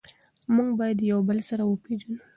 [0.55, 2.17] موږ باید یو بل سره وپیژنو.